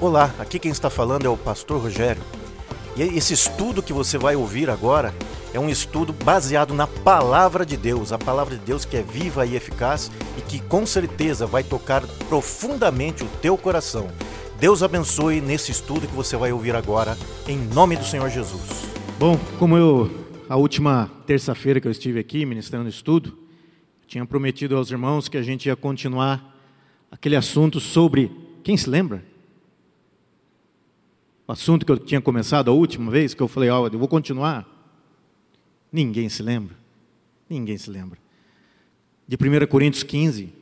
[0.00, 2.22] Olá, aqui quem está falando é o Pastor Rogério.
[2.96, 5.14] E esse estudo que você vai ouvir agora
[5.52, 9.44] é um estudo baseado na palavra de Deus, a palavra de Deus que é viva
[9.44, 12.00] e eficaz e que com certeza vai tocar
[12.30, 14.08] profundamente o teu coração.
[14.58, 17.14] Deus abençoe nesse estudo que você vai ouvir agora,
[17.46, 18.86] em nome do Senhor Jesus.
[19.18, 20.10] Bom, como eu,
[20.48, 23.36] a última terça-feira que eu estive aqui ministrando estudo,
[24.06, 26.58] tinha prometido aos irmãos que a gente ia continuar
[27.10, 28.32] aquele assunto sobre.
[28.64, 29.29] Quem se lembra?
[31.50, 34.06] O assunto que eu tinha começado a última vez, que eu falei, oh, eu vou
[34.06, 34.64] continuar.
[35.90, 36.76] Ninguém se lembra.
[37.48, 38.20] Ninguém se lembra.
[39.26, 40.54] De 1 Coríntios 15.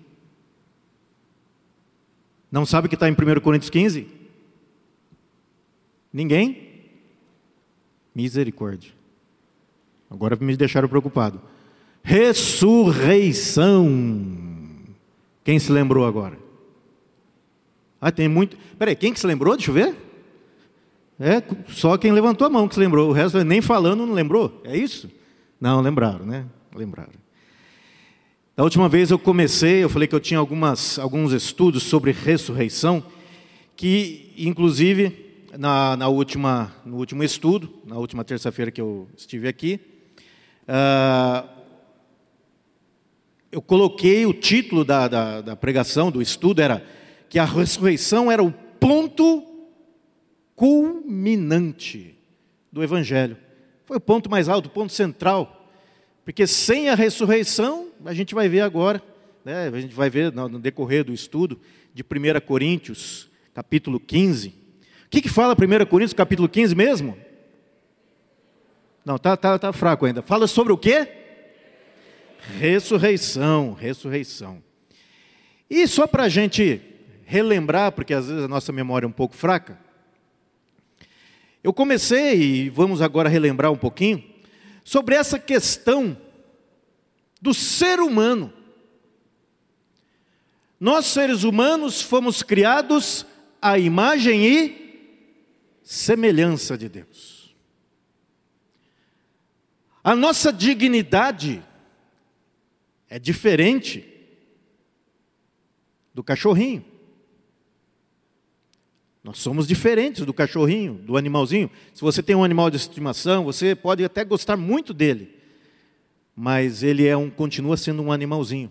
[2.51, 4.09] Não sabe o que está em 1 Coríntios 15?
[6.11, 6.87] Ninguém?
[8.14, 8.91] Misericórdia.
[10.11, 11.39] Agora me deixaram preocupado.
[12.02, 13.86] Ressurreição.
[15.45, 16.39] Quem se lembrou agora?
[18.00, 18.56] Ah, tem muito.
[18.78, 19.55] Peraí, quem que se lembrou?
[19.55, 20.08] Deixa eu ver.
[21.20, 24.61] É só quem levantou a mão que se lembrou, o resto nem falando não lembrou.
[24.64, 25.11] É isso?
[25.60, 26.47] Não, lembraram, né?
[26.75, 27.10] Lembraram.
[28.56, 33.02] Da última vez eu comecei, eu falei que eu tinha algumas, alguns estudos sobre ressurreição,
[33.77, 39.80] que inclusive na, na última, no último estudo, na última terça-feira que eu estive aqui,
[40.69, 41.48] uh,
[43.50, 46.84] eu coloquei o título da, da, da pregação, do estudo, era
[47.28, 49.47] que a ressurreição era o ponto
[50.59, 52.19] culminante
[52.73, 53.37] do Evangelho.
[53.87, 55.70] Foi o ponto mais alto, o ponto central.
[56.25, 59.00] Porque sem a ressurreição, a gente vai ver agora,
[59.45, 61.61] né, a gente vai ver no decorrer do estudo
[61.95, 64.48] de 1 Coríntios, capítulo 15.
[64.48, 64.53] O
[65.09, 67.17] que, que fala 1 Coríntios, capítulo 15 mesmo?
[69.05, 70.22] Não, está tá, tá fraco ainda.
[70.22, 71.06] Fala sobre o quê?
[72.59, 74.61] Ressurreição, ressurreição.
[75.70, 76.83] E só para a gente
[77.25, 79.87] relembrar, porque às vezes a nossa memória é um pouco fraca,
[81.62, 84.23] eu comecei, e vamos agora relembrar um pouquinho,
[84.84, 86.16] sobre essa questão
[87.41, 88.53] do ser humano.
[90.81, 93.27] Nós, seres humanos, fomos criados
[93.60, 94.88] à imagem e
[95.82, 97.56] semelhança de Deus.
[100.03, 101.62] A nossa dignidade
[103.11, 104.06] é diferente
[106.15, 106.84] do cachorrinho.
[109.28, 111.71] Nós somos diferentes do cachorrinho, do animalzinho.
[111.93, 115.28] Se você tem um animal de estimação, você pode até gostar muito dele,
[116.34, 118.71] mas ele é um, continua sendo um animalzinho.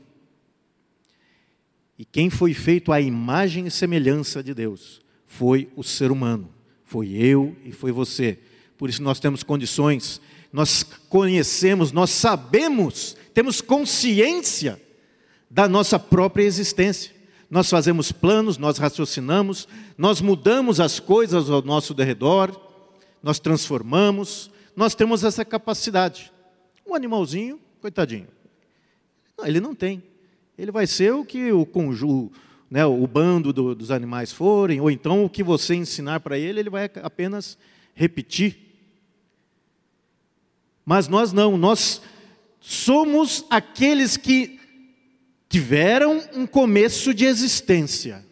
[1.96, 6.50] E quem foi feito à imagem e semelhança de Deus foi o ser humano,
[6.84, 8.40] foi eu e foi você.
[8.80, 10.20] Por isso nós temos condições,
[10.52, 14.82] nós conhecemos, nós sabemos, temos consciência
[15.52, 17.16] da nossa própria existência
[17.50, 22.60] nós fazemos planos, nós raciocinamos, nós mudamos as coisas ao nosso derredor,
[23.24, 26.32] nós transformamos, nós temos essa capacidade.
[26.86, 28.28] Um animalzinho, coitadinho,
[29.38, 30.04] não, ele não tem.
[30.58, 31.66] Ele vai ser o que o
[32.70, 36.60] né, o bando do, dos animais forem, ou então o que você ensinar para ele,
[36.60, 37.58] ele vai apenas
[37.94, 38.58] repetir.
[40.86, 42.02] Mas nós não, nós
[42.60, 44.57] somos aqueles que
[45.50, 48.26] tiveram um começo de existência,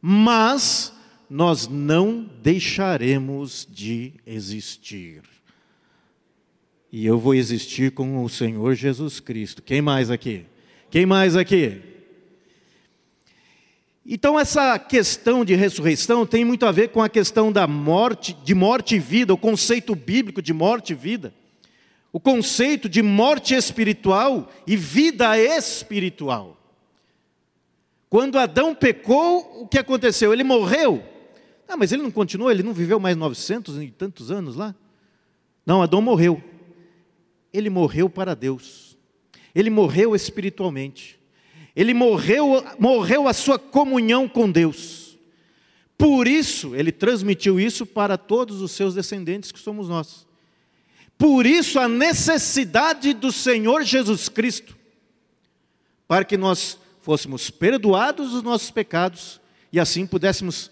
[0.00, 0.92] mas
[1.28, 5.22] nós não deixaremos de existir.
[6.90, 9.62] E eu vou existir com o Senhor Jesus Cristo.
[9.62, 10.46] Quem mais aqui?
[10.90, 11.82] Quem mais aqui?
[14.08, 18.54] Então essa questão de ressurreição tem muito a ver com a questão da morte, de
[18.54, 21.34] morte e vida, o conceito bíblico de morte e vida
[22.16, 26.56] o conceito de morte espiritual e vida espiritual.
[28.08, 30.32] Quando Adão pecou, o que aconteceu?
[30.32, 31.04] Ele morreu.
[31.68, 34.74] Ah, mas ele não continuou, ele não viveu mais 900 e tantos anos lá?
[35.66, 36.42] Não, Adão morreu.
[37.52, 38.96] Ele morreu para Deus.
[39.54, 41.20] Ele morreu espiritualmente.
[41.76, 45.18] Ele morreu, morreu a sua comunhão com Deus.
[45.98, 50.25] Por isso, ele transmitiu isso para todos os seus descendentes, que somos nós.
[51.18, 54.76] Por isso a necessidade do Senhor Jesus Cristo,
[56.06, 59.40] para que nós fôssemos perdoados os nossos pecados
[59.72, 60.70] e assim pudéssemos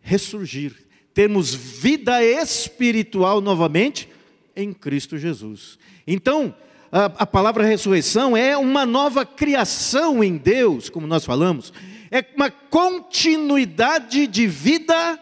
[0.00, 4.08] ressurgir, termos vida espiritual novamente
[4.54, 5.78] em Cristo Jesus.
[6.06, 6.54] Então,
[6.92, 11.72] a, a, palavra ressurreição é uma nova criação em Deus, como nós falamos,
[12.10, 15.18] é uma continuidade de vida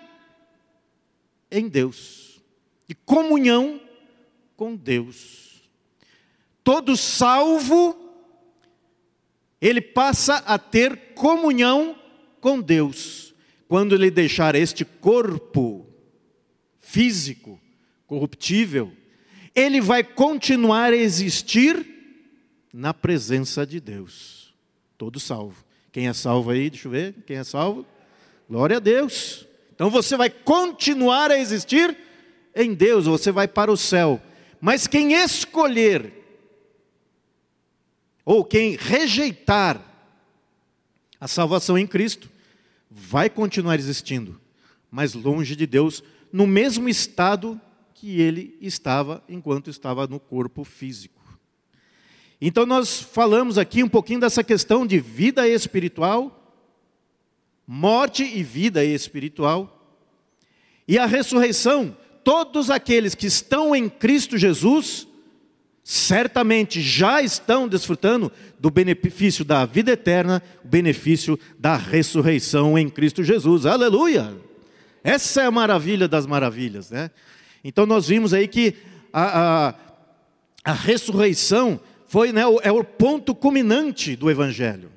[1.51, 2.41] em Deus,
[2.87, 3.81] de comunhão
[4.57, 5.63] com Deus.
[6.63, 7.97] Todo salvo,
[9.61, 11.99] ele passa a ter comunhão
[12.41, 13.23] com Deus.
[13.67, 15.87] quando ele deixar este corpo
[16.79, 17.59] físico,
[18.07, 18.93] corruptível,
[19.55, 21.85] ele vai continuar a existir
[22.73, 24.55] na presença de Deus.
[24.97, 25.65] Todo salvo.
[25.91, 26.71] Quem é salvo aí?
[26.71, 27.15] Deixa eu ver.
[27.27, 27.87] Quem é salvo?
[28.49, 29.47] Glória a Deus.
[29.75, 31.97] Então você vai continuar a existir
[32.55, 34.23] em Deus, você vai para o céu.
[34.65, 36.11] Mas quem escolher,
[38.25, 39.79] ou quem rejeitar
[41.21, 42.31] a salvação em Cristo,
[42.91, 44.41] vai continuar existindo,
[44.91, 46.03] mas longe de Deus,
[46.33, 47.61] no mesmo estado
[47.93, 51.21] que ele estava enquanto estava no corpo físico.
[52.41, 56.57] Então nós falamos aqui um pouquinho dessa questão de vida espiritual,
[57.67, 59.95] morte e vida espiritual,
[60.89, 61.95] e a ressurreição.
[62.25, 65.07] Todos aqueles que estão em Cristo Jesus,
[65.85, 73.23] certamente já estão desfrutando do benefício da vida eterna, o benefício da ressurreição em Cristo
[73.23, 73.67] Jesus.
[73.67, 74.35] Aleluia!
[75.05, 77.11] Essa é a maravilha das maravilhas, né?
[77.63, 78.75] Então nós vimos aí que
[79.13, 79.75] a, a,
[80.65, 84.91] a ressurreição foi, né, é o ponto culminante do Evangelho.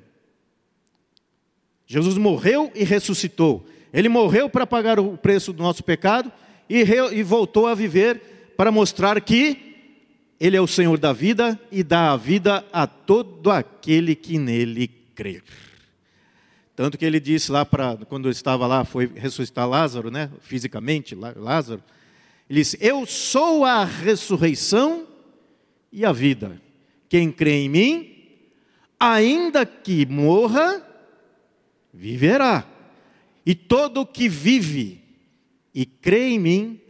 [1.86, 3.66] Jesus morreu e ressuscitou.
[3.92, 6.32] Ele morreu para pagar o preço do nosso pecado
[6.68, 9.68] e, re, e voltou a viver para mostrar que
[10.40, 14.88] ele é o Senhor da vida e dá a vida a todo aquele que nele
[15.14, 15.42] crer.
[16.76, 20.30] Tanto que ele disse lá para quando estava lá, foi ressuscitar Lázaro, né?
[20.40, 21.82] Fisicamente, Lázaro.
[22.48, 25.06] Ele disse: "Eu sou a ressurreição
[25.92, 26.60] e a vida.
[27.08, 28.14] Quem crê em mim,
[29.00, 30.82] ainda que morra,
[31.92, 32.64] viverá.
[33.44, 35.02] E todo que vive
[35.78, 36.80] e crê em mim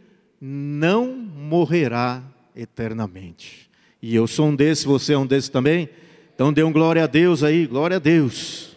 [0.41, 2.23] não morrerá
[2.55, 3.69] eternamente.
[4.01, 5.87] E eu sou um desses, você é um desses também?
[6.33, 8.75] Então dê um glória a Deus aí, glória a Deus.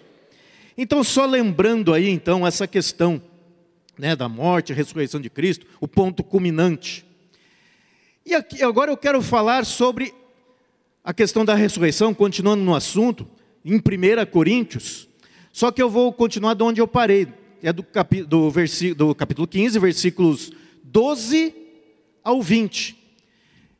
[0.77, 3.23] Então, só lembrando aí, então, essa questão
[3.97, 7.07] né, da morte, a ressurreição de Cristo, o ponto culminante.
[8.27, 10.13] E aqui, agora eu quero falar sobre
[11.03, 13.27] a questão da ressurreição, continuando no assunto,
[13.65, 13.81] em 1
[14.31, 15.09] Coríntios,
[15.51, 17.29] só que eu vou continuar de onde eu parei,
[17.63, 18.53] é do, capi, do,
[18.97, 21.55] do capítulo 15, versículos 12
[22.25, 22.99] ao 20.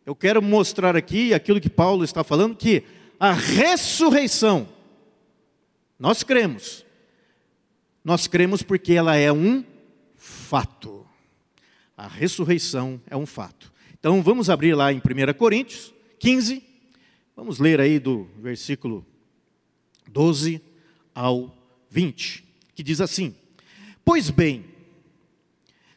[0.07, 2.85] Eu quero mostrar aqui aquilo que Paulo está falando, que
[3.19, 4.69] a ressurreição,
[5.99, 6.85] nós cremos,
[8.05, 9.65] nós cremos porque ela é um
[10.17, 11.05] fato.
[11.97, 13.73] A ressurreição é um fato.
[13.99, 16.63] Então vamos abrir lá em 1 Coríntios 15,
[17.35, 19.05] vamos ler aí do versículo
[20.09, 20.61] 12
[21.15, 21.57] ao
[21.91, 22.45] 20,
[22.75, 23.35] que diz assim:
[24.05, 24.65] Pois bem,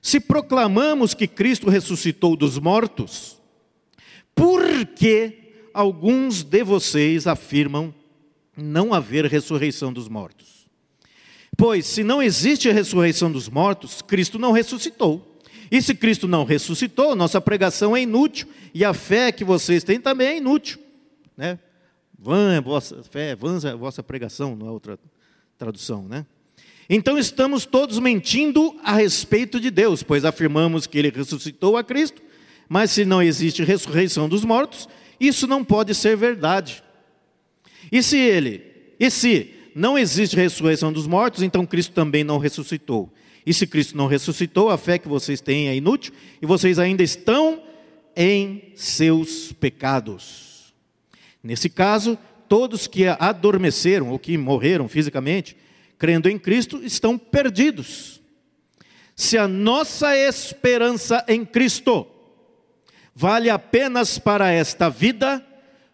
[0.01, 3.41] se proclamamos que Cristo ressuscitou dos mortos,
[4.35, 7.93] por que alguns de vocês afirmam
[8.55, 10.67] não haver ressurreição dos mortos?
[11.57, 15.39] Pois, se não existe ressurreição dos mortos, Cristo não ressuscitou.
[15.71, 19.99] E se Cristo não ressuscitou, nossa pregação é inútil, e a fé que vocês têm
[19.99, 20.79] também é inútil.
[21.35, 21.57] Né?
[22.17, 24.99] Vã é vossa fé, vã é vossa pregação, não é outra
[25.57, 26.25] tradução, né?
[26.89, 32.21] Então estamos todos mentindo a respeito de Deus, pois afirmamos que Ele ressuscitou a Cristo,
[32.69, 34.87] mas se não existe ressurreição dos mortos,
[35.19, 36.83] isso não pode ser verdade.
[37.91, 38.61] E se ele,
[38.99, 43.11] e se não existe ressurreição dos mortos, então Cristo também não ressuscitou.
[43.45, 47.03] E se Cristo não ressuscitou, a fé que vocês têm é inútil e vocês ainda
[47.03, 47.61] estão
[48.15, 50.73] em seus pecados.
[51.43, 52.17] Nesse caso,
[52.49, 55.55] todos que adormeceram ou que morreram fisicamente,
[56.05, 58.21] crendo em Cristo, estão perdidos.
[59.15, 62.05] Se a nossa esperança em Cristo
[63.15, 65.43] vale apenas para esta vida,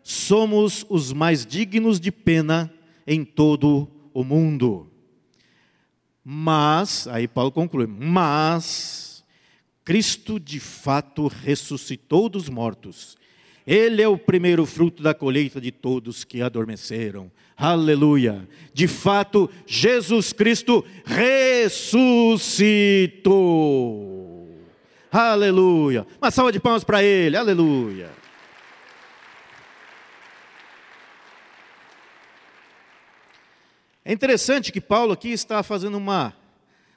[0.03, 2.69] somos os mais dignos de pena
[3.07, 4.91] em todo o mundo.
[6.25, 9.23] Mas, aí Paulo conclui, mas
[9.85, 13.17] Cristo de fato ressuscitou dos mortos.
[13.65, 17.31] Ele é o primeiro fruto da colheita de todos que adormeceram.
[17.63, 18.49] Aleluia!
[18.73, 21.69] De fato, Jesus Cristo ressuscitou.
[25.11, 26.07] Aleluia.
[26.19, 27.37] Uma salva de palmas para ele.
[27.37, 28.09] Aleluia.
[34.03, 36.35] É interessante que Paulo aqui está fazendo uma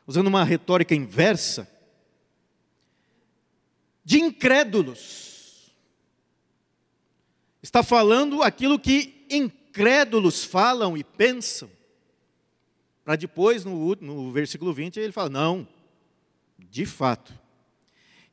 [0.06, 1.68] usando uma retórica inversa
[4.02, 5.70] de incrédulos.
[7.62, 9.63] Está falando aquilo que incrédulos
[10.44, 11.70] falam e pensam.
[13.04, 15.68] Para depois, no, no versículo 20, ele fala: não,
[16.58, 17.32] de fato,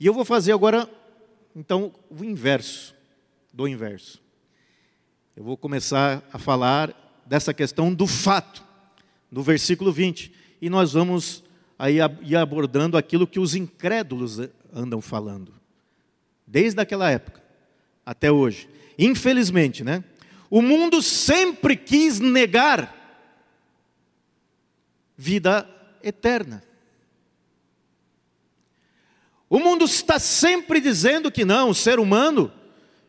[0.01, 0.89] e eu vou fazer agora,
[1.55, 2.95] então, o inverso
[3.53, 4.19] do inverso.
[5.35, 8.63] Eu vou começar a falar dessa questão do fato,
[9.29, 10.31] no versículo 20.
[10.59, 11.43] E nós vamos
[11.77, 14.39] aí ia abordando aquilo que os incrédulos
[14.73, 15.53] andam falando.
[16.47, 17.41] Desde aquela época
[18.05, 18.67] até hoje.
[18.97, 20.03] Infelizmente, né?
[20.51, 22.93] O mundo sempre quis negar
[25.15, 25.65] vida
[26.03, 26.61] eterna.
[29.49, 32.51] O mundo está sempre dizendo que não, o ser humano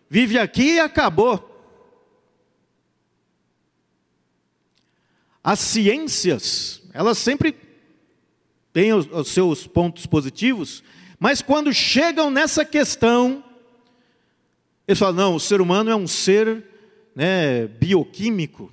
[0.09, 1.49] vive aqui e acabou.
[5.43, 7.59] As ciências, elas sempre
[8.73, 10.85] têm os, os seus pontos positivos,
[11.19, 13.43] mas quando chegam nessa questão,
[14.87, 16.72] eles falam: não, o ser humano é um ser
[17.14, 18.73] né, bioquímico.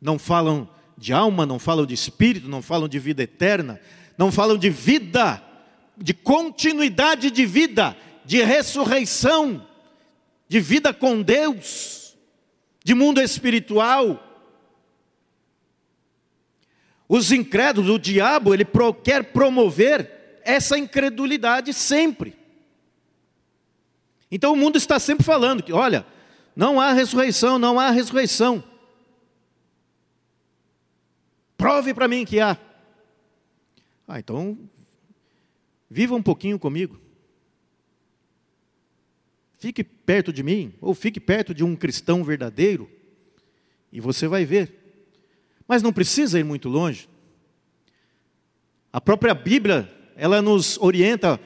[0.00, 0.68] Não falam
[0.98, 3.80] de alma, não falam de espírito, não falam de vida eterna,
[4.18, 5.42] não falam de vida,
[5.96, 9.66] de continuidade de vida, de ressurreição,
[10.48, 12.16] de vida com Deus,
[12.84, 14.28] de mundo espiritual.
[17.08, 18.66] Os incrédulos, o diabo, ele
[19.04, 22.41] quer promover essa incredulidade sempre.
[24.34, 26.06] Então o mundo está sempre falando que, olha,
[26.56, 28.64] não há ressurreição, não há ressurreição.
[31.58, 32.58] Prove para mim que há.
[34.08, 34.58] Ah, então,
[35.90, 36.98] viva um pouquinho comigo.
[39.58, 42.90] Fique perto de mim, ou fique perto de um cristão verdadeiro,
[43.92, 45.04] e você vai ver.
[45.68, 47.06] Mas não precisa ir muito longe.
[48.90, 51.38] A própria Bíblia, ela nos orienta.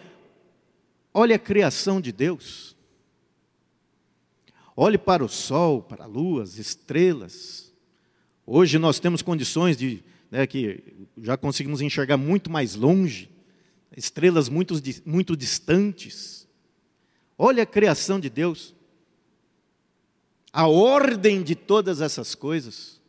[1.12, 2.75] Olha a criação de Deus.
[4.78, 7.72] Olhe para o sol, para a lua, as estrelas.
[8.44, 10.84] Hoje nós temos condições de né, que
[11.16, 13.30] já conseguimos enxergar muito mais longe,
[13.96, 14.74] estrelas muito,
[15.06, 16.46] muito distantes.
[17.38, 18.74] Olha a criação de Deus,
[20.52, 23.00] a ordem de todas essas coisas.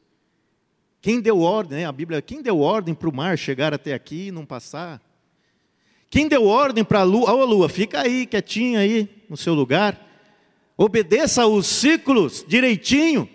[1.02, 1.86] Quem deu ordem, né?
[1.86, 5.02] a Bíblia, quem deu ordem para o mar chegar até aqui e não passar?
[6.10, 7.34] Quem deu ordem para a lua?
[7.34, 10.07] Ô lua, fica aí, quietinha aí, no seu lugar.
[10.78, 13.28] Obedeça os ciclos direitinho.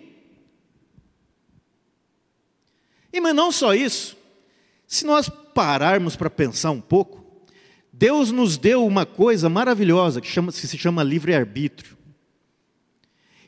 [3.11, 4.17] E mas não só isso.
[4.87, 7.23] Se nós pararmos para pensar um pouco,
[7.91, 11.97] Deus nos deu uma coisa maravilhosa que, chama, que se chama livre-arbítrio.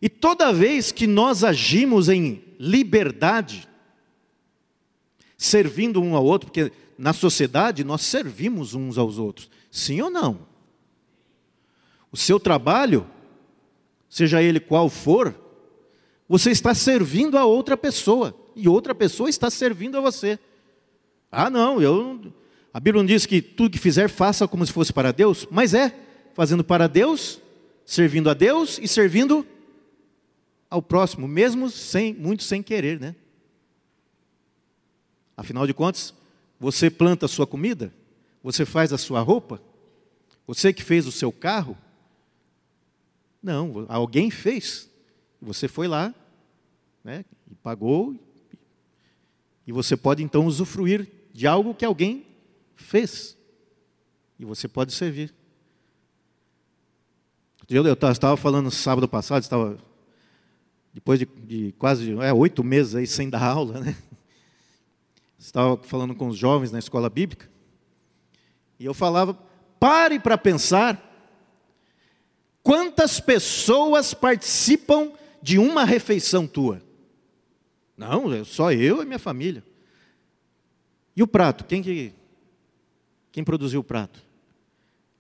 [0.02, 3.68] E toda vez que nós agimos em liberdade,
[5.38, 10.48] servindo um ao outro, porque na sociedade nós servimos uns aos outros, sim ou não?
[12.12, 13.10] O seu trabalho,
[14.15, 15.38] seja ele qual for,
[16.25, 20.39] você está servindo a outra pessoa e outra pessoa está servindo a você.
[21.29, 22.31] Ah, não, eu
[22.74, 25.74] a Bíblia não diz que tudo que fizer faça como se fosse para Deus, mas
[25.74, 25.93] é
[26.34, 27.41] fazendo para Deus,
[27.86, 29.45] servindo a Deus e servindo
[30.69, 33.17] ao próximo, mesmo sem muito sem querer, né?
[35.36, 36.13] Afinal de contas,
[36.57, 37.93] você planta a sua comida,
[38.41, 39.62] você faz a sua roupa,
[40.48, 41.77] você que fez o seu carro,
[43.46, 44.90] não, alguém fez.
[45.42, 46.14] Você foi lá,
[47.04, 48.16] né, e pagou
[49.68, 52.25] e você pode então usufruir de algo que alguém
[52.75, 53.38] fez.
[54.38, 55.34] E você pode servir.
[57.68, 59.78] Eu estava falando sábado passado, estava
[60.94, 63.96] depois de, de quase é, oito meses aí sem dar aula, né?
[65.38, 67.48] Estava falando com os jovens na escola bíblica.
[68.80, 69.34] E eu falava,
[69.80, 71.14] pare para pensar
[72.65, 76.81] quantas pessoas participam de uma refeição tua.
[77.95, 79.63] Não, é só eu e minha família.
[81.15, 81.63] E o prato?
[81.63, 82.12] Quem que
[83.31, 84.19] quem produziu o prato?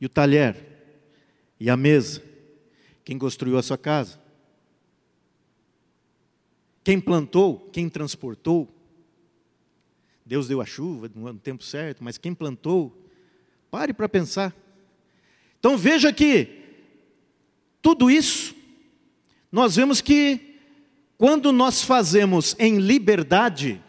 [0.01, 0.55] E o talher?
[1.59, 2.23] E a mesa?
[3.03, 4.19] Quem construiu a sua casa?
[6.83, 7.69] Quem plantou?
[7.71, 8.67] Quem transportou?
[10.25, 13.07] Deus deu a chuva no tempo certo, mas quem plantou?
[13.69, 14.55] Pare para pensar.
[15.59, 16.64] Então veja que
[17.85, 18.55] tudo isso
[19.51, 20.55] nós vemos que
[21.19, 23.79] quando nós fazemos em liberdade,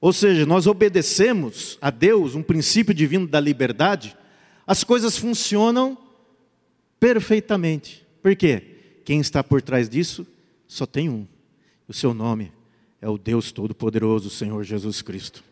[0.00, 4.16] ou seja, nós obedecemos a Deus, um princípio divino da liberdade,
[4.64, 5.98] as coisas funcionam
[7.00, 8.06] perfeitamente.
[8.22, 8.62] Por quê?
[9.04, 10.24] Quem está por trás disso
[10.68, 11.26] só tem um.
[11.88, 12.52] O seu nome
[13.02, 15.42] é o Deus Todo-Poderoso, o Senhor Jesus Cristo.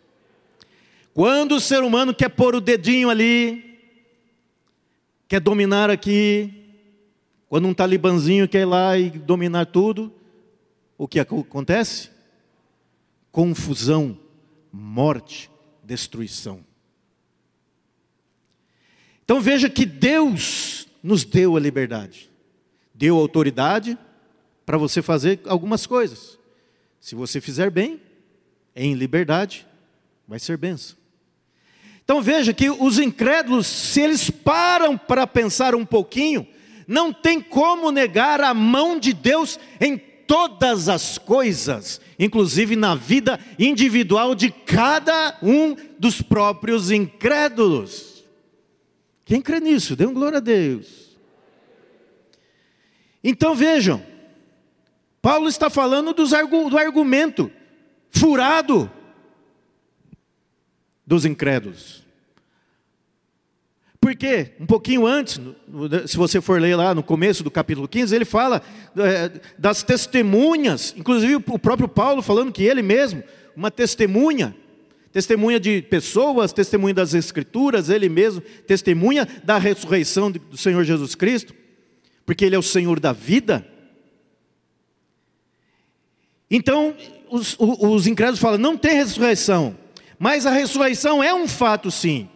[1.13, 3.72] Quando o ser humano quer pôr o dedinho ali,
[5.33, 6.53] quer dominar aqui,
[7.49, 10.13] quando um talibanzinho quer ir lá e dominar tudo,
[10.99, 12.11] o que acontece?
[13.31, 14.21] Confusão,
[14.71, 15.51] morte,
[15.83, 16.63] destruição.
[19.25, 22.31] Então veja que Deus nos deu a liberdade,
[22.95, 23.97] deu autoridade
[24.67, 26.39] para você fazer algumas coisas.
[27.01, 28.03] Se você fizer bem,
[28.77, 29.67] em liberdade,
[30.29, 31.02] vai ser benção.
[32.05, 36.47] Então veja que os incrédulos, se eles param para pensar um pouquinho,
[36.87, 43.39] não tem como negar a mão de Deus em todas as coisas, inclusive na vida
[43.59, 48.25] individual de cada um dos próprios incrédulos.
[49.25, 49.95] Quem crê nisso?
[49.95, 51.17] Dê um glória a Deus.
[53.23, 54.03] Então vejam,
[55.21, 57.51] Paulo está falando dos, do argumento
[58.11, 58.91] furado
[61.13, 62.03] dos incrédulos.
[64.01, 65.39] Porque um pouquinho antes,
[66.07, 68.63] se você for ler lá no começo do capítulo 15, ele fala
[68.97, 73.23] é, das testemunhas, inclusive o próprio Paulo falando que ele mesmo,
[73.55, 74.57] uma testemunha,
[75.13, 81.55] testemunha de pessoas, testemunha das Escrituras, ele mesmo, testemunha da ressurreição do Senhor Jesus Cristo,
[82.25, 83.67] porque ele é o Senhor da vida.
[86.51, 86.97] Então,
[87.29, 89.77] os, os incrédulos falam: não tem ressurreição,
[90.23, 92.29] mas a ressurreição é um fato sim,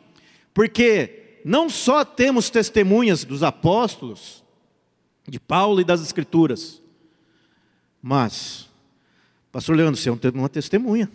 [0.52, 4.44] porque não só temos testemunhas dos apóstolos,
[5.24, 6.82] de Paulo e das Escrituras,
[8.02, 8.68] mas,
[9.52, 11.08] Pastor Leandro, você é uma testemunha.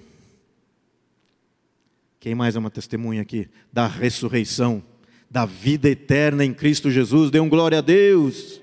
[2.22, 3.50] Quem mais é uma testemunha aqui?
[3.74, 4.82] Da ressurreição,
[5.30, 7.30] da vida eterna em Cristo Jesus.
[7.30, 8.62] Dê um glória a Deus.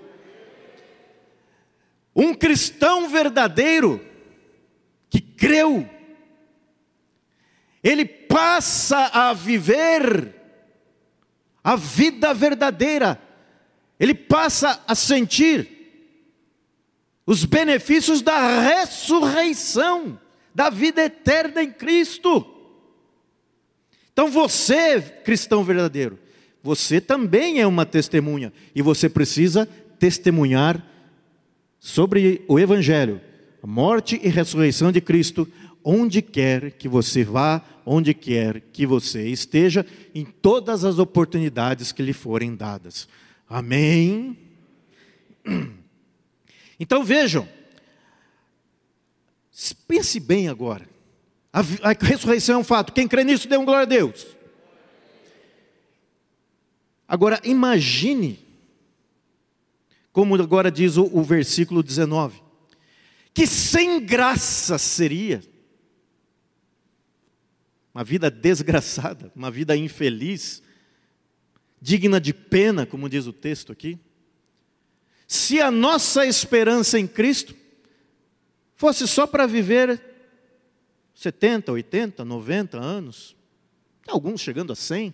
[2.17, 4.01] Um cristão verdadeiro
[5.11, 5.87] que creu,
[7.83, 10.35] ele passa a viver
[11.63, 13.21] a vida verdadeira,
[13.99, 15.79] ele passa a sentir
[17.27, 20.19] os benefícios da ressurreição,
[20.55, 22.55] da vida eterna em Cristo.
[24.13, 26.19] Então você, cristão verdadeiro,
[26.63, 29.69] você também é uma testemunha e você precisa
[29.99, 30.85] testemunhar
[31.79, 33.21] sobre o Evangelho,
[33.63, 35.47] a morte e ressurreição de Cristo,
[35.85, 42.03] onde quer que você vá, onde quer que você esteja, em todas as oportunidades que
[42.03, 43.09] lhe forem dadas.
[43.49, 44.39] Amém?
[46.81, 47.49] Então vejam,
[49.89, 50.89] pense bem agora.
[51.53, 52.93] A, a ressurreição é um fato.
[52.93, 54.29] Quem crê nisso, dê um glória a Deus.
[57.09, 58.39] Agora, imagine,
[60.13, 62.43] como agora diz o, o versículo 19
[63.39, 65.41] que sem graça seria.
[67.99, 70.63] Uma vida desgraçada, uma vida infeliz,
[71.83, 73.99] digna de pena, como diz o texto aqui.
[75.27, 77.57] Se a nossa esperança em Cristo
[78.77, 80.01] fosse só para viver
[81.13, 83.35] 70, 80, 90 anos,
[84.07, 85.13] alguns chegando a 100,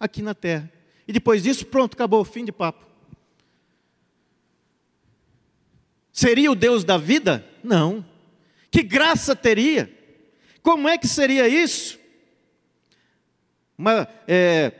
[0.00, 0.68] aqui na terra.
[1.06, 2.84] E depois disso, pronto, acabou, fim de papo.
[6.12, 7.46] Seria o Deus da vida?
[7.62, 8.04] Não.
[8.68, 9.96] Que graça teria?
[10.60, 11.99] Como é que seria isso?
[13.80, 14.72] Uma, é,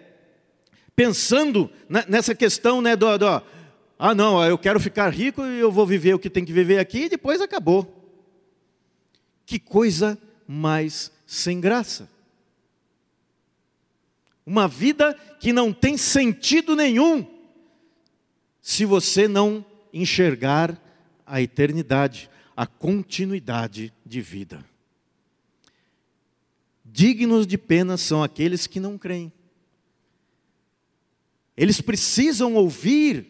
[0.94, 1.70] pensando
[2.06, 3.42] nessa questão né, do, do,
[3.98, 6.78] ah não, eu quero ficar rico e eu vou viver o que tem que viver
[6.78, 8.14] aqui e depois acabou.
[9.46, 12.10] Que coisa mais sem graça.
[14.44, 17.26] Uma vida que não tem sentido nenhum
[18.60, 20.78] se você não enxergar
[21.24, 24.62] a eternidade, a continuidade de vida.
[26.92, 29.32] Dignos de pena são aqueles que não creem.
[31.56, 33.26] Eles precisam ouvir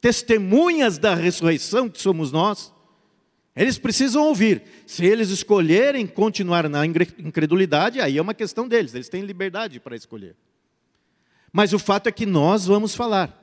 [0.00, 2.72] testemunhas da ressurreição que somos nós.
[3.54, 4.62] Eles precisam ouvir.
[4.86, 9.96] Se eles escolherem continuar na incredulidade, aí é uma questão deles, eles têm liberdade para
[9.96, 10.36] escolher.
[11.52, 13.36] Mas o fato é que nós vamos falar.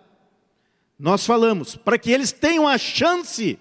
[0.97, 3.59] Nós falamos, para que eles tenham a chance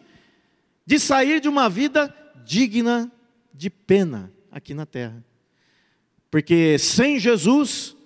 [0.85, 2.15] de sair de uma vida
[2.45, 3.11] digna
[3.53, 5.25] de pena aqui na terra.
[6.37, 7.97] Porque sem Jesus,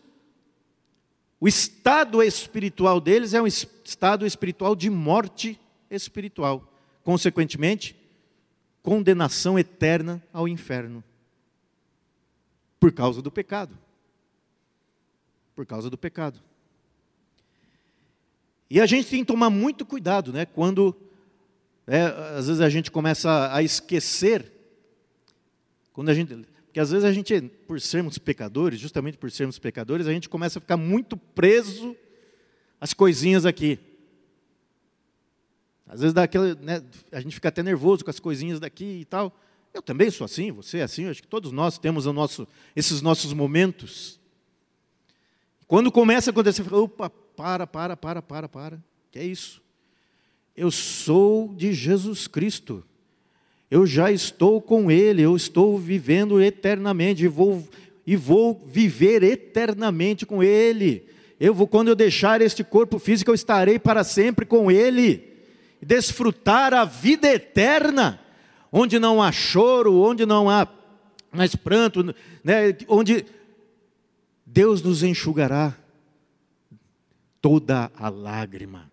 [1.41, 5.59] o estado espiritual deles é um estado espiritual de morte
[5.91, 6.73] espiritual.
[7.03, 7.97] Consequentemente,
[8.85, 11.03] condenação eterna ao inferno.
[12.79, 13.77] Por causa do pecado.
[15.57, 16.41] Por causa do pecado.
[18.71, 20.47] E a gente tem que tomar muito cuidado, né?
[20.47, 20.97] Quando,
[21.85, 22.03] é,
[22.37, 24.53] às vezes a gente começa a esquecer,
[25.93, 30.07] quando a gente, porque às vezes a gente, por sermos pecadores, justamente por sermos pecadores,
[30.07, 31.97] a gente começa a ficar muito preso
[32.81, 33.77] às coisinhas aqui.
[35.85, 36.81] Às vezes dá aquela, né,
[37.11, 39.37] a gente fica até nervoso com as coisinhas daqui e tal.
[39.75, 43.33] Eu também sou assim, você é assim, acho que todos nós temos nosso, esses nossos
[43.33, 44.21] momentos.
[45.67, 48.85] Quando começa a acontecer, opa, para, para, para, para, para.
[49.11, 49.61] Que é isso?
[50.57, 52.87] Eu sou de Jesus Cristo.
[53.71, 57.67] Eu já estou com Ele, eu estou vivendo eternamente e vou,
[58.05, 61.07] e vou viver eternamente com Ele.
[61.39, 65.25] Eu vou, quando eu deixar este corpo físico, eu estarei para sempre com Ele,
[65.81, 68.21] desfrutar a vida eterna,
[68.73, 70.67] onde não há choro, onde não há
[71.33, 73.25] mais pranto, né, onde
[74.45, 75.77] Deus nos enxugará
[77.41, 78.90] toda a lágrima.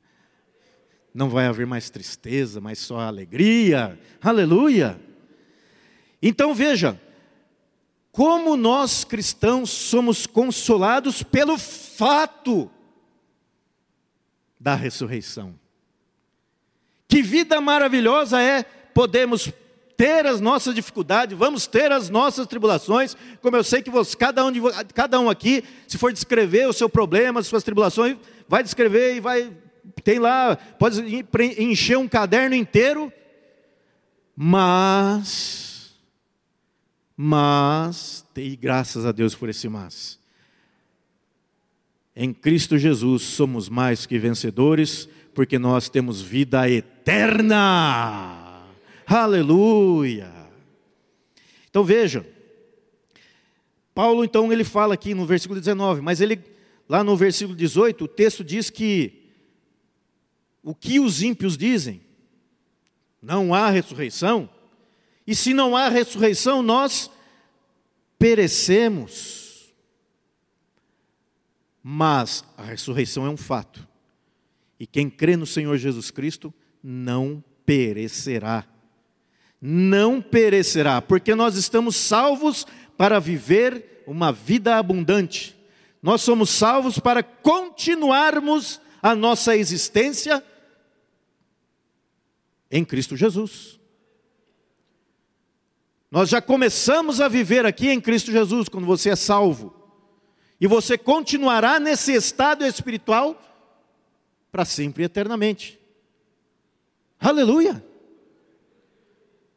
[1.17, 3.99] Não vai haver mais tristeza, mas só alegria.
[4.21, 5.01] Aleluia!
[6.21, 7.01] Então veja,
[8.11, 12.69] como nós cristãos somos consolados pelo fato
[14.59, 15.55] da ressurreição.
[17.07, 18.61] Que vida maravilhosa é
[18.93, 19.51] podemos
[19.97, 24.45] ter as nossas dificuldades, vamos ter as nossas tribulações, como eu sei que você, cada,
[24.45, 24.51] um
[24.93, 29.19] cada um aqui, se for descrever o seu problema, as suas tribulações, vai descrever e
[29.19, 29.51] vai,
[30.03, 31.01] tem lá, pode
[31.59, 33.11] encher um caderno inteiro,
[34.35, 35.95] mas,
[37.15, 40.19] mas, e graças a Deus por esse mas,
[42.15, 48.63] em Cristo Jesus somos mais que vencedores, porque nós temos vida eterna.
[49.05, 50.33] Aleluia!
[51.69, 52.25] Então vejam,
[53.93, 56.39] Paulo então ele fala aqui no versículo 19, mas ele
[56.89, 59.26] lá no versículo 18, o texto diz que
[60.67, 62.01] o que os ímpios dizem?
[63.21, 64.49] Não há ressurreição?
[65.25, 67.09] E se não há ressurreição, nós
[68.19, 69.73] perecemos.
[71.81, 73.87] Mas a ressurreição é um fato.
[74.77, 76.53] E quem crê no Senhor Jesus Cristo
[76.83, 78.67] não perecerá
[79.61, 85.57] não perecerá, porque nós estamos salvos para viver uma vida abundante.
[86.01, 90.43] Nós somos salvos para continuarmos a nossa existência
[92.69, 93.79] em Cristo Jesus.
[96.09, 99.73] Nós já começamos a viver aqui em Cristo Jesus quando você é salvo.
[100.59, 103.39] E você continuará nesse estado espiritual
[104.51, 105.79] para sempre e eternamente.
[107.19, 107.83] Aleluia!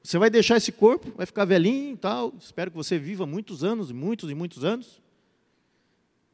[0.03, 2.35] Você vai deixar esse corpo, vai ficar velhinho e tal.
[2.39, 5.01] Espero que você viva muitos anos, muitos e muitos anos.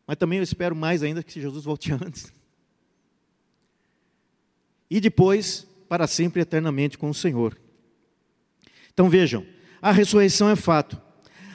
[0.06, 2.32] Mas também eu espero mais ainda que Jesus volte antes.
[4.88, 7.58] E depois, para sempre eternamente com o Senhor.
[8.92, 9.46] Então vejam,
[9.80, 11.00] a ressurreição é fato.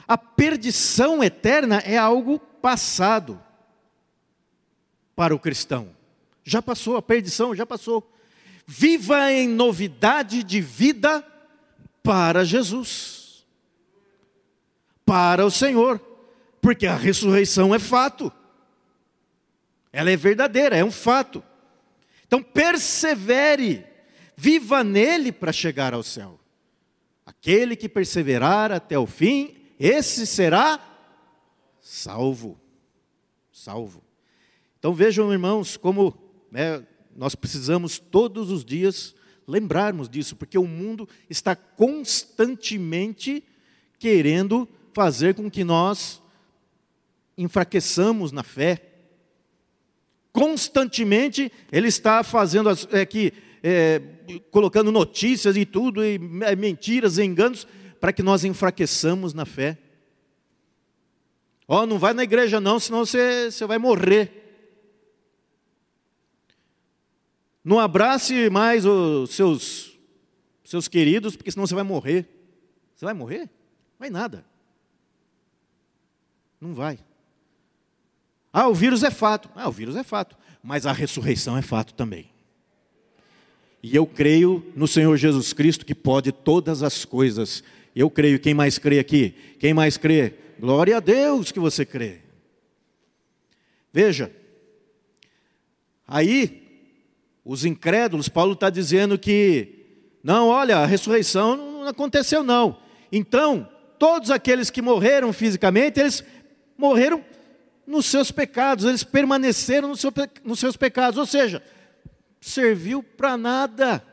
[0.06, 3.42] A perdição eterna é algo passado
[5.14, 5.94] para o cristão.
[6.44, 8.12] Já passou, a perdição já passou.
[8.66, 11.24] Viva em novidade de vida
[12.02, 13.44] para Jesus,
[15.04, 16.00] para o Senhor,
[16.60, 18.32] porque a ressurreição é fato,
[19.92, 21.42] ela é verdadeira, é um fato.
[22.26, 23.84] Então persevere,
[24.36, 26.38] viva nele para chegar ao céu.
[27.24, 30.80] Aquele que perseverar até o fim, esse será
[31.80, 32.58] salvo.
[33.52, 34.02] Salvo.
[34.78, 36.14] Então vejam, irmãos, como
[36.50, 39.14] né, nós precisamos todos os dias
[39.46, 43.44] lembrarmos disso, porque o mundo está constantemente
[43.98, 46.22] querendo fazer com que nós
[47.36, 48.88] enfraqueçamos na fé.
[50.32, 54.00] Constantemente ele está fazendo é, que, é,
[54.50, 57.66] colocando notícias e tudo, e é, mentiras, e enganos,
[58.00, 59.78] para que nós enfraqueçamos na fé.
[61.68, 64.40] Ó, oh, não vai na igreja não, senão você, você vai morrer.
[67.64, 69.96] Não abrace mais os seus,
[70.64, 72.28] seus queridos, porque senão você vai morrer.
[72.96, 73.48] Você vai morrer?
[73.98, 74.44] Vai nada.
[76.60, 76.98] Não vai.
[78.52, 79.48] Ah, o vírus é fato.
[79.54, 80.36] Ah, o vírus é fato.
[80.62, 82.32] Mas a ressurreição é fato também.
[83.82, 87.64] E eu creio no Senhor Jesus Cristo que pode todas as coisas.
[87.96, 88.38] Eu creio.
[88.38, 89.34] Quem mais crê aqui?
[89.58, 90.34] Quem mais crê?
[90.60, 92.20] Glória a Deus que você crê.
[93.92, 94.30] Veja.
[96.06, 96.62] Aí
[97.44, 99.86] os incrédulos, Paulo está dizendo que,
[100.22, 102.78] não, olha, a ressurreição não aconteceu, não.
[103.10, 103.68] Então,
[103.98, 106.24] todos aqueles que morreram fisicamente, eles
[106.78, 107.24] morreram
[107.84, 109.92] nos seus pecados, eles permaneceram
[110.44, 111.60] nos seus pecados, ou seja,
[112.42, 114.04] serviu para nada.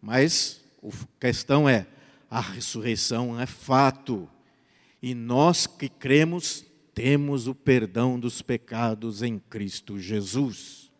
[0.00, 1.86] Mas a questão é:
[2.30, 4.28] a ressurreição é fato,
[5.02, 10.90] e nós que cremos temos o perdão dos pecados em Cristo Jesus.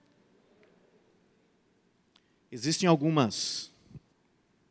[2.51, 3.71] Existem algumas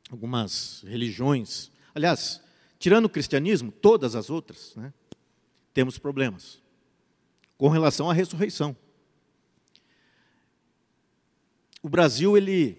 [0.09, 2.41] algumas religiões, aliás,
[2.79, 4.93] tirando o cristianismo, todas as outras, né,
[5.73, 6.61] temos problemas
[7.57, 8.73] com relação à ressurreição.
[11.87, 12.77] O Brasil ele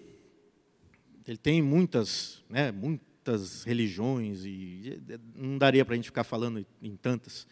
[1.25, 5.01] Ele tem muitas, né, muitas religiões e
[5.33, 7.47] não daria para a gente ficar falando em tantas.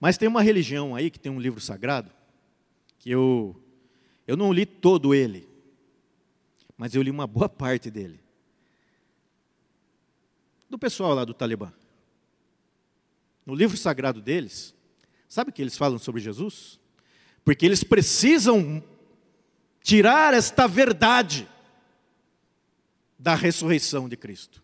[0.00, 2.10] Mas tem uma religião aí que tem um livro sagrado
[2.98, 3.54] que eu
[4.26, 5.48] eu não li todo ele,
[6.76, 8.18] mas eu li uma boa parte dele.
[10.68, 11.72] Do pessoal lá do Talibã.
[13.46, 14.74] No livro sagrado deles,
[15.28, 16.80] sabe o que eles falam sobre Jesus?
[17.44, 18.82] Porque eles precisam
[19.86, 21.48] tirar esta verdade
[23.16, 24.60] da ressurreição de Cristo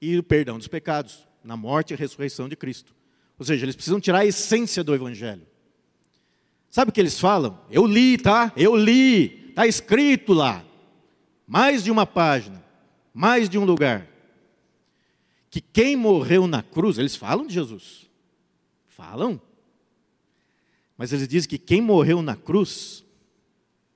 [0.00, 2.92] e o perdão dos pecados, na morte e ressurreição de Cristo.
[3.38, 5.46] Ou seja, eles precisam tirar a essência do Evangelho.
[6.70, 7.56] Sabe o que eles falam?
[7.70, 8.52] Eu li, tá?
[8.56, 10.64] Eu li, está escrito lá,
[11.46, 12.60] mais de uma página,
[13.14, 14.08] mais de um lugar,
[15.48, 18.10] que quem morreu na cruz, eles falam de Jesus,
[18.88, 19.40] falam,
[20.98, 23.04] mas eles dizem que quem morreu na cruz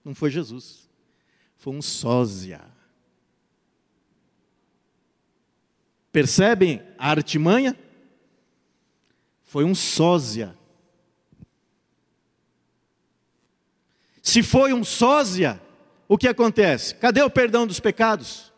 [0.07, 0.89] não foi Jesus,
[1.57, 2.65] foi um sósia.
[6.13, 7.77] Percebem a artimanha?
[9.43, 10.57] Foi um sósia.
[14.23, 15.61] Se foi um sósia,
[16.07, 16.95] o que acontece?
[16.95, 18.53] Cadê o perdão dos pecados?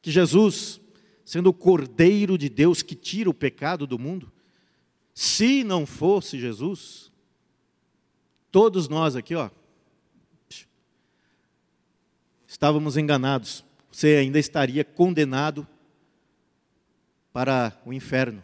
[0.00, 0.80] Que Jesus,
[1.22, 4.32] sendo o Cordeiro de Deus que tira o pecado do mundo,
[5.12, 7.12] se não fosse Jesus,
[8.50, 9.50] todos nós aqui, ó,
[12.56, 13.62] estávamos enganados.
[13.92, 15.68] Você ainda estaria condenado
[17.30, 18.42] para o inferno.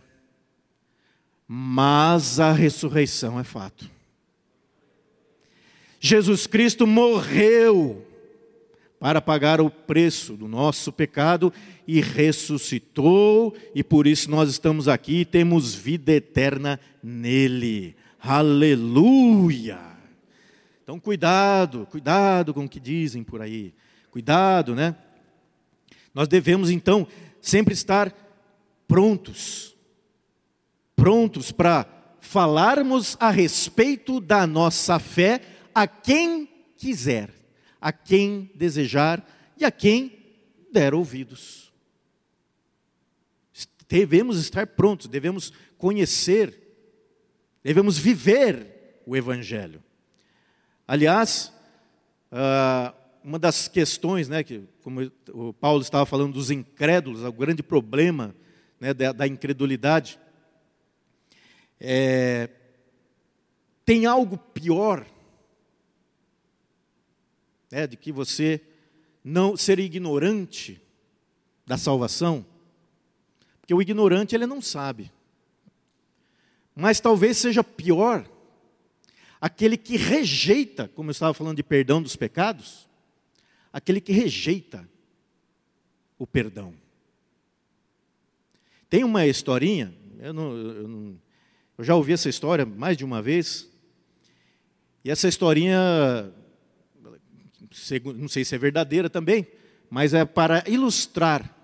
[1.48, 3.90] Mas a ressurreição é fato.
[5.98, 8.06] Jesus Cristo morreu
[9.00, 11.50] para pagar o preço do nosso pecado
[11.88, 17.96] e ressuscitou, e por isso nós estamos aqui e temos vida eterna nele.
[18.20, 19.80] Aleluia!
[20.82, 23.72] Então, cuidado, cuidado com o que dizem por aí.
[24.12, 24.94] Cuidado, né?
[26.12, 27.08] Nós devemos então
[27.40, 28.12] sempre estar
[28.86, 29.74] prontos,
[30.94, 31.86] prontos para
[32.20, 35.40] falarmos a respeito da nossa fé
[35.74, 36.46] a quem
[36.76, 37.30] quiser,
[37.80, 40.18] a quem desejar e a quem
[40.70, 41.72] der ouvidos.
[43.88, 46.54] Devemos estar prontos, devemos conhecer,
[47.64, 49.82] devemos viver o Evangelho.
[50.86, 51.50] Aliás,
[52.30, 57.62] uh, uma das questões, né, que como o Paulo estava falando dos incrédulos, o grande
[57.62, 58.34] problema
[58.80, 60.18] né, da, da incredulidade,
[61.80, 62.48] é,
[63.84, 65.06] tem algo pior,
[67.70, 68.60] né, de que você
[69.24, 70.80] não ser ignorante
[71.66, 72.44] da salvação,
[73.60, 75.12] porque o ignorante ele não sabe.
[76.74, 78.28] Mas talvez seja pior
[79.40, 82.88] aquele que rejeita, como eu estava falando de perdão dos pecados,
[83.72, 84.88] aquele que rejeita
[86.18, 86.74] o perdão.
[88.90, 91.20] Tem uma historinha, eu, não, eu, não,
[91.78, 93.68] eu já ouvi essa história mais de uma vez,
[95.04, 96.32] e essa historinha,
[98.14, 99.46] não sei se é verdadeira também,
[99.90, 101.58] mas é para ilustrar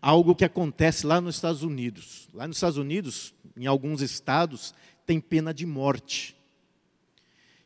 [0.00, 2.28] algo que acontece lá nos Estados Unidos.
[2.32, 6.34] Lá nos Estados Unidos, em alguns estados, tem pena de morte.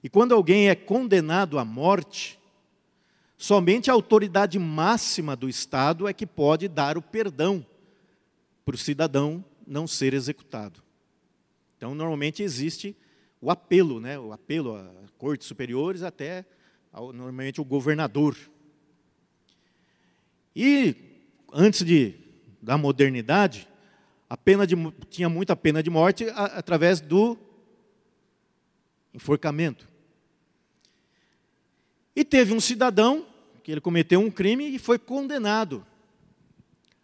[0.03, 2.40] E quando alguém é condenado à morte,
[3.41, 7.65] Somente a autoridade máxima do Estado é que pode dar o perdão
[8.67, 10.83] para o cidadão não ser executado.
[11.75, 12.95] Então, normalmente existe
[13.41, 14.19] o apelo, né?
[14.19, 16.45] o apelo a cortes superiores até,
[16.93, 18.37] ao, normalmente, o governador.
[20.55, 20.95] E,
[21.51, 22.17] antes de,
[22.61, 23.67] da modernidade,
[24.29, 24.77] a pena de,
[25.09, 27.39] tinha muita pena de morte a, através do
[29.15, 29.89] enforcamento.
[32.15, 33.30] E teve um cidadão
[33.71, 35.87] que ele cometeu um crime e foi condenado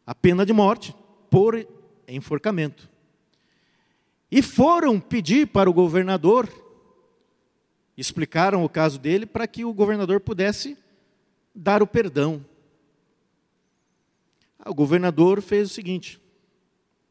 [0.04, 0.92] à pena de morte
[1.30, 1.64] por
[2.08, 2.90] enforcamento.
[4.28, 6.50] E foram pedir para o governador,
[7.96, 10.76] explicaram o caso dele para que o governador pudesse
[11.54, 12.44] dar o perdão.
[14.58, 16.20] Ah, o governador fez o seguinte: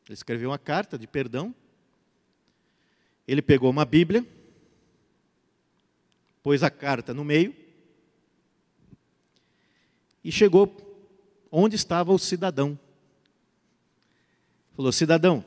[0.05, 1.55] ele escreveu uma carta de perdão,
[3.25, 4.25] ele pegou uma Bíblia,
[6.43, 7.55] pôs a carta no meio,
[10.25, 10.75] e chegou
[11.51, 12.77] onde estava o cidadão.
[14.75, 15.45] Falou: Cidadão,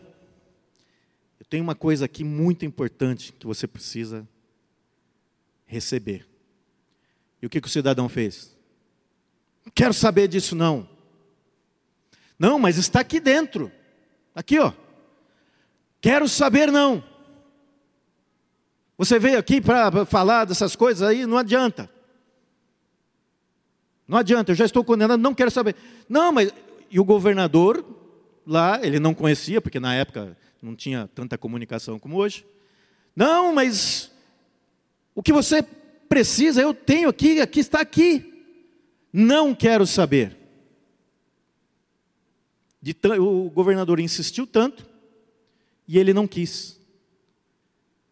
[1.41, 4.27] eu tenho uma coisa aqui muito importante que você precisa
[5.67, 6.29] receber.
[7.43, 8.57] E o que, que o cidadão fez?
[9.67, 10.89] Não quero saber disso, não.
[12.39, 13.73] Não, mas está aqui dentro.
[14.33, 14.73] Aqui, ó.
[16.01, 17.03] Quero saber, não.
[18.97, 21.91] Você veio aqui para falar dessas coisas aí, não adianta.
[24.09, 25.77] Não adianta, eu já estou condenado, não quero saber.
[26.09, 26.51] Não, mas.
[26.91, 27.85] E o governador,
[28.47, 32.47] lá, ele não conhecia, porque na época não tinha tanta comunicação como hoje.
[33.15, 34.11] Não, mas.
[35.15, 35.63] O que você
[36.09, 38.47] precisa, eu tenho aqui, aqui está aqui.
[39.13, 40.35] Não quero saber.
[43.21, 44.87] o governador insistiu tanto
[45.87, 46.81] e ele não quis.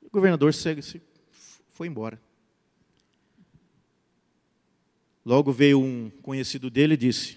[0.03, 0.53] O governador
[1.73, 2.21] foi embora.
[5.27, 7.37] Logo veio um conhecido dele e disse: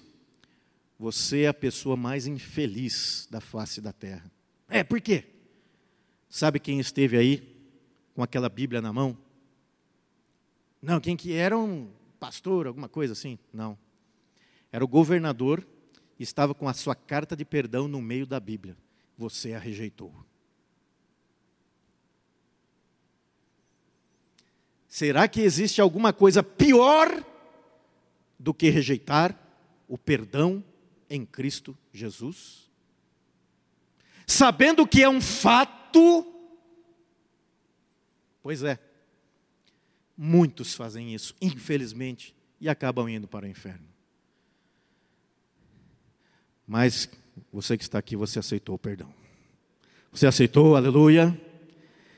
[0.99, 4.31] Você é a pessoa mais infeliz da face da terra.
[4.69, 5.23] É, por quê?
[6.29, 7.51] Sabe quem esteve aí
[8.13, 9.17] com aquela Bíblia na mão?
[10.79, 13.39] Não, quem que era um pastor, alguma coisa assim?
[13.51, 13.75] Não.
[14.71, 15.65] Era o governador
[16.19, 18.77] e estava com a sua carta de perdão no meio da Bíblia.
[19.17, 20.13] Você a rejeitou.
[24.87, 27.25] Será que existe alguma coisa pior
[28.39, 29.37] do que rejeitar
[29.87, 30.63] o perdão
[31.09, 32.69] em Cristo Jesus?
[34.25, 36.25] Sabendo que é um fato,
[38.41, 38.79] pois é,
[40.15, 43.87] muitos fazem isso, infelizmente, e acabam indo para o inferno.
[46.67, 47.09] Mas
[47.51, 49.11] você que está aqui, você aceitou o perdão.
[50.11, 51.35] Você aceitou, aleluia.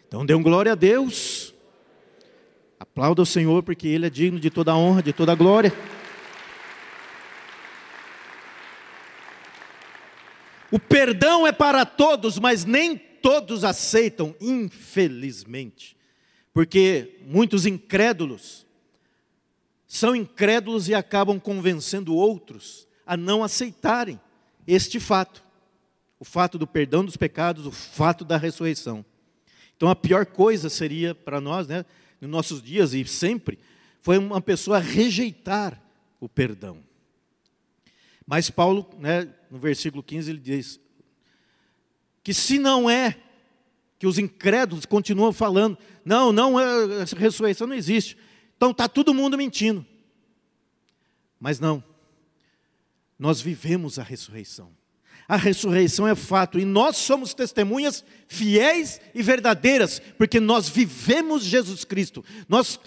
[0.07, 1.53] Então dê um glória a Deus.
[2.77, 5.71] Aplauda o Senhor, porque Ele é digno de toda a honra, de toda a glória.
[10.71, 15.97] O perdão é para todos, mas nem todos aceitam, infelizmente.
[16.53, 18.65] Porque muitos incrédulos
[19.85, 24.17] são incrédulos e acabam convencendo outros a não aceitarem
[24.65, 25.43] este fato.
[26.17, 29.03] O fato do perdão dos pecados, o fato da ressurreição.
[29.75, 31.83] Então a pior coisa seria para nós, né,
[32.21, 33.59] nos nossos dias e sempre,
[34.01, 35.81] foi uma pessoa rejeitar
[36.21, 36.77] o perdão.
[38.25, 40.79] Mas Paulo, né, no versículo 15, ele diz
[42.23, 43.17] que se não é,
[43.99, 48.17] que os incrédulos continuam falando, não, não, essa ressurreição não existe.
[48.55, 49.85] Então está todo mundo mentindo.
[51.39, 51.83] Mas não,
[53.19, 54.71] nós vivemos a ressurreição.
[55.27, 61.83] A ressurreição é fato e nós somos testemunhas fiéis e verdadeiras, porque nós vivemos Jesus
[61.83, 62.23] Cristo.
[62.47, 62.79] Nós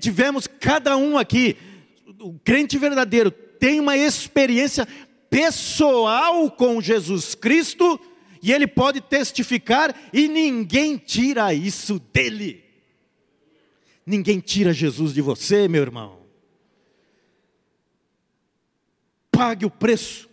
[0.00, 1.56] tivemos cada um aqui,
[2.20, 4.86] o crente verdadeiro tem uma experiência
[5.36, 8.00] pessoal com Jesus Cristo
[8.42, 12.64] e ele pode testificar e ninguém tira isso dele.
[14.06, 16.20] Ninguém tira Jesus de você, meu irmão.
[19.30, 20.26] Pague o preço.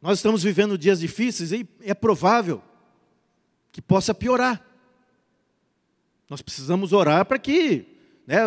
[0.00, 2.62] Nós estamos vivendo dias difíceis e é provável
[3.72, 4.64] que possa piorar.
[6.30, 7.84] Nós precisamos orar para que
[8.28, 8.42] né,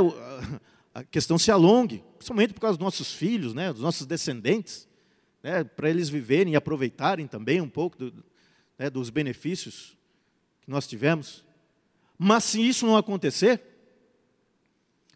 [0.93, 4.87] a questão se alongue principalmente por causa dos nossos filhos, né, dos nossos descendentes,
[5.45, 8.25] né, para eles viverem e aproveitarem também um pouco do,
[8.79, 9.95] né, dos benefícios
[10.63, 11.45] que nós tivemos.
[12.17, 13.61] Mas se isso não acontecer,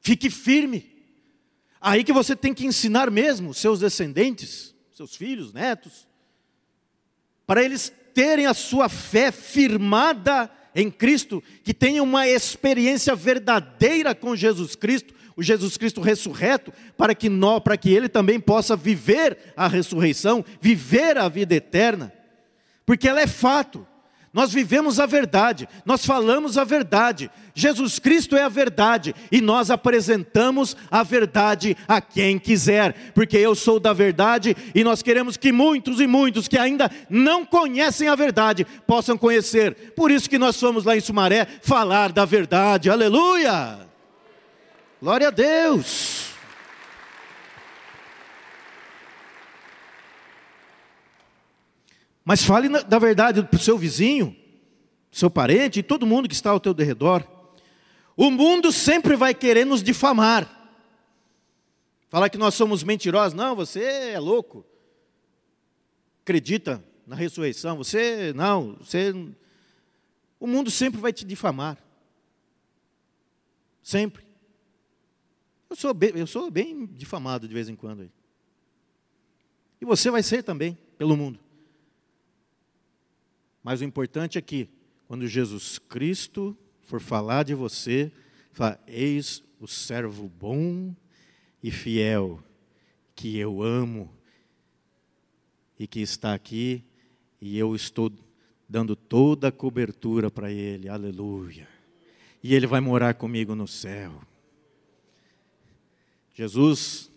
[0.04, 0.88] fique firme.
[1.82, 6.08] Aí que você tem que ensinar mesmo seus descendentes, seus filhos, netos,
[7.48, 14.36] para eles terem a sua fé firmada em Cristo, que tenham uma experiência verdadeira com
[14.36, 19.38] Jesus Cristo, o Jesus Cristo ressurreto, para que nós, para que ele também possa viver
[19.56, 22.12] a ressurreição, viver a vida eterna,
[22.86, 23.88] porque ela é fato.
[24.34, 27.32] Nós vivemos a verdade, nós falamos a verdade.
[27.56, 33.56] Jesus Cristo é a verdade e nós apresentamos a verdade a quem quiser, porque eu
[33.56, 38.16] sou da verdade e nós queremos que muitos e muitos que ainda não conhecem a
[38.16, 39.94] verdade possam conhecer.
[39.96, 42.90] Por isso que nós fomos lá em Sumaré falar da verdade.
[42.90, 43.89] Aleluia!
[45.02, 46.34] Glória a Deus.
[52.26, 54.36] Mas fale da verdade para o seu vizinho,
[55.12, 57.26] seu parente e todo mundo que está ao teu redor.
[58.16, 60.58] O mundo sempre vai querer nos difamar.
[62.10, 63.34] Falar que nós somos mentirosos.
[63.34, 64.66] Não, você é louco.
[66.22, 67.78] Acredita na ressurreição.
[67.78, 69.14] Você, não, você.
[70.40, 71.78] O mundo sempre vai te difamar.
[73.82, 74.29] Sempre.
[75.70, 78.10] Eu sou bem, eu sou bem difamado de vez em quando.
[79.80, 81.40] E você vai ser também, pelo mundo.
[83.64, 84.70] Mas o importante é que,
[85.08, 88.12] quando Jesus Cristo for falar de você,
[88.52, 90.96] fala, eis o servo bom
[91.62, 92.44] e fiel,
[93.16, 94.12] que eu amo
[95.78, 96.84] e que está aqui,
[97.40, 98.12] e eu estou
[98.68, 101.68] dando toda a cobertura para ele, aleluia.
[102.44, 104.22] E ele vai morar comigo no céu.
[106.40, 107.12] Jesus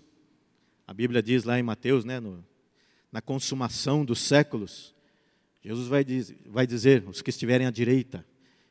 [0.84, 2.44] A Bíblia diz lá em Mateus, né, no,
[3.12, 4.92] na consumação dos séculos,
[5.62, 8.26] Jesus vai, diz, vai dizer, os que estiverem à direita,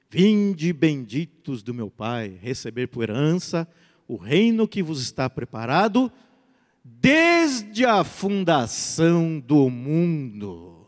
[0.10, 3.66] Vinde benditos do meu Pai, receber por herança
[4.06, 6.12] o reino que vos está preparado
[6.84, 10.86] desde a fundação do mundo.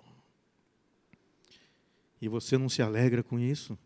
[2.22, 3.80] E você não se alegra com isso?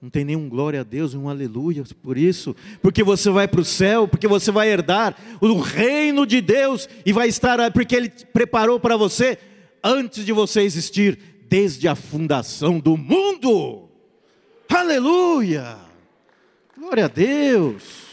[0.00, 3.64] Não tem nenhum glória a Deus, um aleluia por isso, porque você vai para o
[3.64, 8.80] céu, porque você vai herdar o reino de Deus e vai estar, porque Ele preparou
[8.80, 9.38] para você
[9.84, 11.18] antes de você existir,
[11.50, 13.90] desde a fundação do mundo.
[14.70, 15.76] Aleluia!
[16.78, 18.08] Glória a Deus!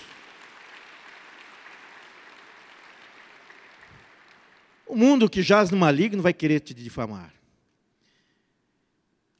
[4.85, 7.33] O mundo que jaz no maligno vai querer te difamar.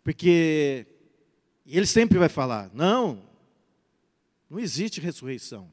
[0.01, 0.85] Porque
[1.76, 3.22] ele sempre vai falar: não,
[4.49, 5.72] não existe ressurreição.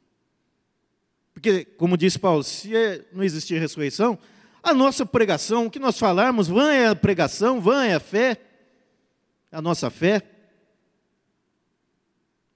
[1.32, 4.18] Porque, como disse Paulo, se é, não existir ressurreição,
[4.62, 8.40] a nossa pregação, o que nós falarmos, vã é a pregação, vã é a fé,
[9.52, 10.22] a nossa fé.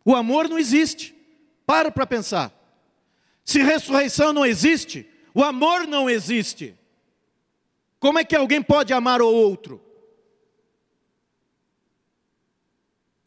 [0.04, 1.14] O amor não existe.
[1.66, 2.50] Para para pensar.
[3.44, 6.74] Se ressurreição não existe, o amor não existe.
[8.00, 9.82] Como é que alguém pode amar o outro?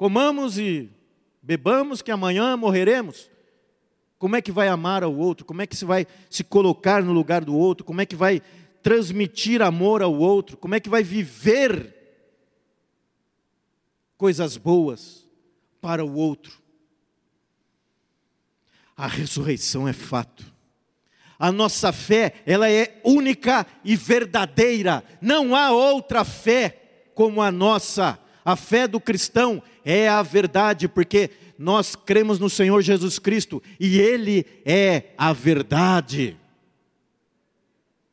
[0.01, 0.89] Comamos e
[1.43, 3.29] bebamos que amanhã morreremos.
[4.17, 5.45] Como é que vai amar ao outro?
[5.45, 7.85] Como é que se vai se colocar no lugar do outro?
[7.85, 8.41] Como é que vai
[8.81, 10.57] transmitir amor ao outro?
[10.57, 11.93] Como é que vai viver
[14.17, 15.29] coisas boas
[15.79, 16.59] para o outro?
[18.97, 20.51] A ressurreição é fato.
[21.37, 25.03] A nossa fé, ela é única e verdadeira.
[25.21, 28.17] Não há outra fé como a nossa.
[28.43, 33.99] A fé do cristão é a verdade, porque nós cremos no Senhor Jesus Cristo e
[33.99, 36.37] Ele é a verdade.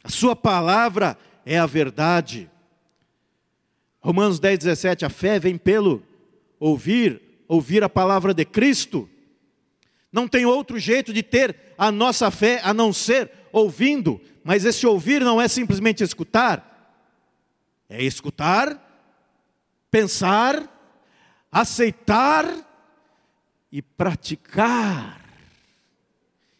[0.04, 1.16] A Sua palavra
[1.46, 2.50] é a verdade.
[4.00, 6.02] Romanos 10, 17: a fé vem pelo
[6.60, 9.08] ouvir, ouvir a palavra de Cristo.
[10.12, 14.86] Não tem outro jeito de ter a nossa fé a não ser ouvindo, mas esse
[14.86, 17.04] ouvir não é simplesmente escutar,
[17.88, 18.87] é escutar,
[19.90, 20.68] pensar,
[21.50, 22.46] aceitar
[23.70, 25.20] e praticar.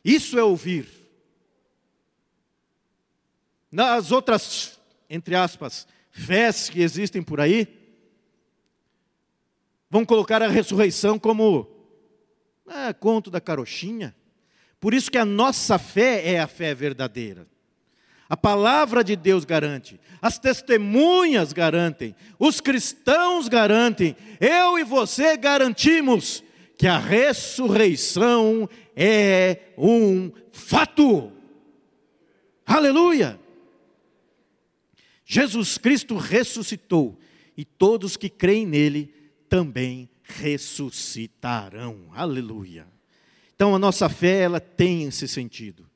[0.04, 0.88] Isso é ouvir.
[3.70, 7.68] Nas outras, entre aspas, fés que existem por aí,
[9.90, 11.68] vão colocar a ressurreição como
[12.66, 14.14] ah, conto da carochinha.
[14.80, 17.46] Por isso que a nossa fé é a fé verdadeira.
[18.28, 26.44] A palavra de Deus garante, as testemunhas garantem, os cristãos garantem, eu e você garantimos
[26.76, 31.32] que a ressurreição é um fato.
[32.66, 33.40] Aleluia!
[35.24, 37.18] Jesus Cristo ressuscitou
[37.56, 39.12] e todos que creem nele
[39.48, 42.10] também ressuscitarão.
[42.12, 42.86] Aleluia.
[43.54, 45.87] Então a nossa fé ela tem esse sentido.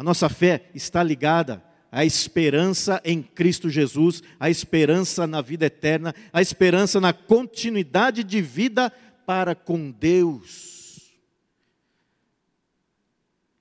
[0.00, 6.14] A nossa fé está ligada à esperança em Cristo Jesus, à esperança na vida eterna,
[6.32, 8.88] à esperança na continuidade de vida
[9.26, 11.12] para com Deus.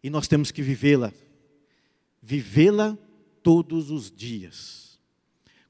[0.02, 1.12] E nós temos que vivê-la,
[2.24, 2.98] vivê-la
[3.44, 4.98] todos os dias.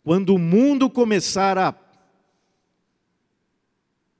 [0.03, 1.73] Quando o mundo começar a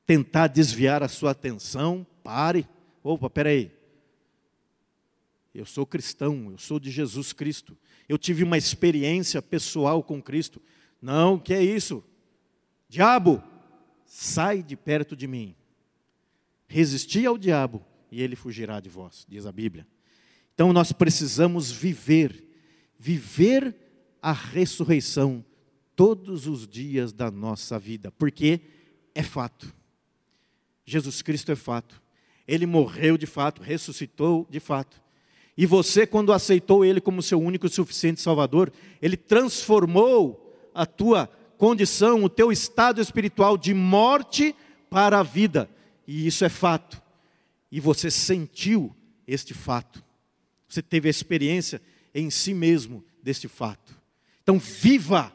[0.03, 2.67] tentar desviar a sua atenção, pare.
[3.03, 3.78] Opa, peraí.
[5.53, 7.77] Eu sou cristão, eu sou de Jesus Cristo.
[8.07, 10.61] Eu tive uma experiência pessoal com Cristo.
[11.01, 12.03] Não, que é isso?
[12.87, 13.43] Diabo,
[14.05, 15.55] sai de perto de mim.
[16.67, 19.87] Resisti ao diabo e ele fugirá de vós, diz a Bíblia.
[20.53, 22.43] Então nós precisamos viver,
[22.97, 23.75] viver
[24.21, 25.43] a ressurreição
[25.95, 28.61] todos os dias da nossa vida, porque
[29.15, 29.73] é fato.
[30.85, 32.01] Jesus Cristo é fato.
[32.47, 35.01] Ele morreu de fato, ressuscitou de fato.
[35.59, 41.27] E você, quando aceitou Ele como seu único e suficiente Salvador, Ele transformou a tua
[41.57, 44.55] condição, o teu estado espiritual de morte
[44.89, 45.69] para a vida.
[46.07, 47.01] E isso é fato.
[47.69, 48.95] E você sentiu
[49.27, 50.01] este fato.
[50.65, 51.81] Você teve a experiência
[52.15, 53.93] em si mesmo deste fato.
[54.41, 55.29] Então, viva!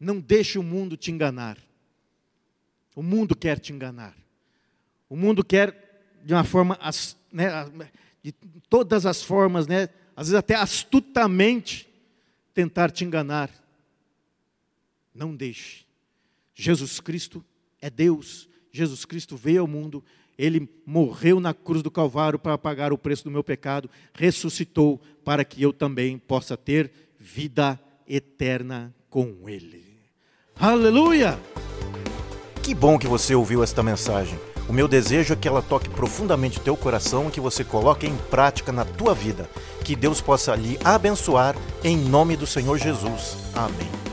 [0.00, 1.58] Não deixe o mundo te enganar.
[2.94, 4.16] O mundo quer te enganar.
[5.06, 6.78] O mundo quer, de uma forma,
[7.30, 7.50] né,
[8.32, 11.88] de todas as formas, né, às vezes até astutamente,
[12.52, 13.50] tentar te enganar.
[15.14, 15.84] Não deixe.
[16.54, 17.44] Jesus Cristo
[17.80, 18.48] é Deus.
[18.72, 20.02] Jesus Cristo veio ao mundo.
[20.38, 25.44] Ele morreu na cruz do Calvário para pagar o preço do meu pecado, ressuscitou para
[25.44, 29.84] que eu também possa ter vida eterna com Ele.
[30.54, 31.38] Aleluia!
[32.62, 34.38] Que bom que você ouviu esta mensagem.
[34.68, 38.06] O meu desejo é que ela toque profundamente o teu coração e que você coloque
[38.06, 39.48] em prática na tua vida.
[39.84, 43.36] Que Deus possa lhe abençoar em nome do Senhor Jesus.
[43.54, 44.05] Amém.